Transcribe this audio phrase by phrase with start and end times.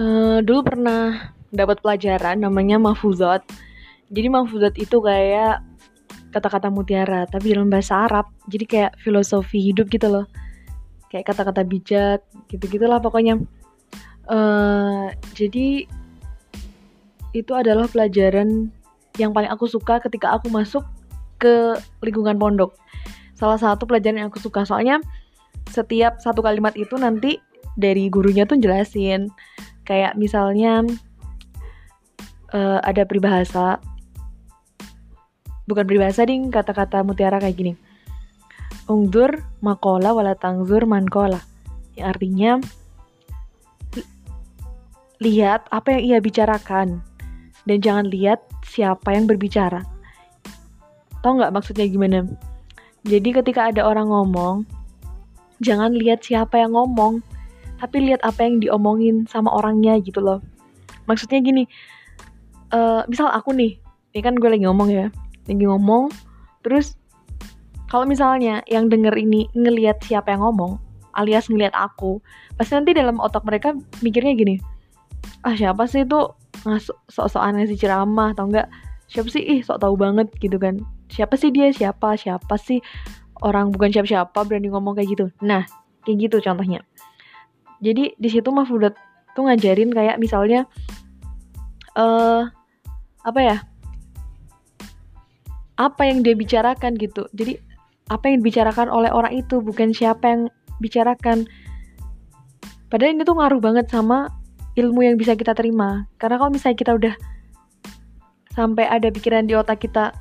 [0.00, 3.44] uh, dulu pernah dapat pelajaran namanya mafuzat
[4.10, 5.62] jadi mafuzat itu kayak
[6.34, 8.30] kata-kata mutiara tapi dalam bahasa Arab.
[8.50, 10.26] Jadi kayak filosofi hidup gitu loh.
[11.10, 13.38] Kayak kata-kata bijak gitu gitulah pokoknya.
[14.26, 15.86] Uh, jadi
[17.30, 18.70] itu adalah pelajaran
[19.18, 20.82] yang paling aku suka ketika aku masuk
[21.38, 22.74] ke lingkungan pondok.
[23.38, 24.98] Salah satu pelajaran yang aku suka soalnya
[25.70, 27.38] setiap satu kalimat itu nanti
[27.78, 29.30] dari gurunya tuh jelasin
[29.90, 30.86] kayak misalnya
[32.54, 33.82] uh, ada peribahasa.
[35.66, 36.54] Bukan peribahasa ding.
[36.54, 37.72] Kata-kata mutiara kayak gini.
[38.86, 41.42] Ungdur makola wala tangzur mankola.
[41.98, 42.52] Yang artinya
[45.18, 47.02] lihat apa yang ia bicarakan.
[47.66, 49.82] Dan jangan lihat siapa yang berbicara.
[51.20, 52.30] Tau nggak maksudnya gimana?
[53.02, 54.64] Jadi ketika ada orang ngomong
[55.60, 57.20] jangan lihat siapa yang ngomong
[57.80, 60.44] tapi lihat apa yang diomongin sama orangnya gitu loh.
[61.08, 61.64] Maksudnya gini
[62.76, 63.80] uh, misal aku nih
[64.14, 65.06] ini kan gue lagi ngomong ya
[65.46, 66.12] lagi ngomong
[66.62, 66.94] terus
[67.90, 70.78] kalau misalnya yang denger ini ngelihat siapa yang ngomong
[71.18, 72.22] alias ngelihat aku
[72.54, 74.62] pasti nanti dalam otak mereka mikirnya gini
[75.44, 76.20] ah siapa sih itu?
[76.66, 78.68] Ngasuk sok-sokan ngasih ceramah atau enggak?
[79.08, 79.42] Siapa sih?
[79.42, 80.76] Ih sok tahu banget gitu kan.
[81.08, 81.72] Siapa sih dia?
[81.72, 82.14] Siapa?
[82.20, 82.84] Siapa sih
[83.40, 85.26] orang bukan siapa-siapa berani ngomong kayak gitu?
[85.40, 85.64] Nah
[86.04, 86.84] kayak gitu contohnya
[87.80, 88.92] jadi di situ Mahfudat
[89.32, 90.68] tuh ngajarin kayak misalnya
[91.96, 92.44] eh uh,
[93.24, 93.56] apa ya?
[95.80, 97.24] Apa yang dia bicarakan gitu.
[97.32, 97.56] Jadi
[98.12, 100.42] apa yang dibicarakan oleh orang itu bukan siapa yang
[100.76, 101.48] bicarakan.
[102.92, 104.28] Padahal ini tuh ngaruh banget sama
[104.76, 106.04] ilmu yang bisa kita terima.
[106.20, 107.14] Karena kalau misalnya kita udah
[108.52, 110.12] sampai ada pikiran di otak kita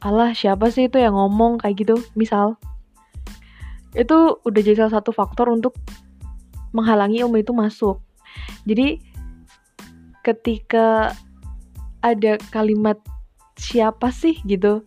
[0.00, 1.60] Allah siapa sih itu yang ngomong?
[1.60, 2.56] kayak gitu misal.
[3.92, 5.74] Itu udah jadi salah satu faktor untuk
[6.70, 7.98] menghalangi ilmu itu masuk.
[8.64, 9.02] Jadi
[10.22, 11.16] ketika
[12.00, 12.96] ada kalimat
[13.60, 14.84] siapa sih gitu,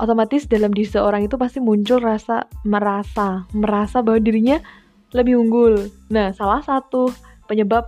[0.00, 4.58] otomatis dalam diri seorang itu pasti muncul rasa merasa, merasa bahwa dirinya
[5.14, 5.88] lebih unggul.
[6.10, 7.12] Nah, salah satu
[7.46, 7.86] penyebab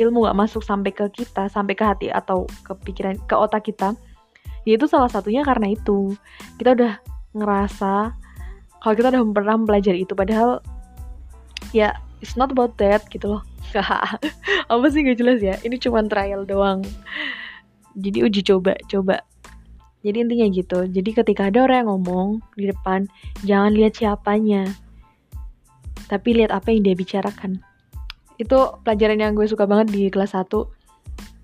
[0.00, 3.92] ilmu gak masuk sampai ke kita, sampai ke hati atau ke pikiran, ke otak kita,
[4.64, 6.16] yaitu salah satunya karena itu.
[6.56, 6.92] Kita udah
[7.36, 8.14] ngerasa
[8.80, 10.60] kalau kita udah pernah mempelajari itu, padahal
[11.72, 13.42] ya it's not about that gitu loh.
[14.72, 15.58] Apa sih gak jelas ya.
[15.62, 16.84] Ini cuma trial doang.
[17.94, 19.22] Jadi uji coba coba.
[20.04, 20.78] Jadi intinya gitu.
[20.84, 23.08] Jadi ketika ada orang yang ngomong di depan
[23.42, 24.68] jangan lihat siapanya.
[26.04, 27.64] Tapi lihat apa yang dia bicarakan.
[28.36, 30.52] Itu pelajaran yang gue suka banget di kelas 1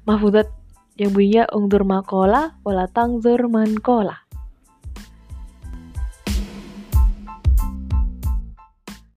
[0.04, 0.52] mahfudat
[1.00, 4.29] yang bunyinya ungdur makola wala tangzur mankola